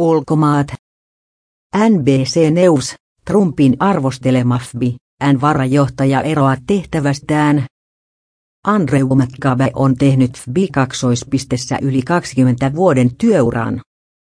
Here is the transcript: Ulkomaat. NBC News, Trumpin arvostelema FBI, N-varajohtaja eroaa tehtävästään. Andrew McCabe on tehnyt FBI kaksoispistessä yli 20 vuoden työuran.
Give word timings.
Ulkomaat. 0.00 0.66
NBC 1.76 2.50
News, 2.50 2.94
Trumpin 3.24 3.76
arvostelema 3.78 4.58
FBI, 4.58 4.96
N-varajohtaja 5.32 6.22
eroaa 6.22 6.56
tehtävästään. 6.66 7.66
Andrew 8.66 9.06
McCabe 9.14 9.70
on 9.74 9.94
tehnyt 9.94 10.38
FBI 10.38 10.68
kaksoispistessä 10.72 11.78
yli 11.82 12.02
20 12.02 12.74
vuoden 12.74 13.16
työuran. 13.16 13.80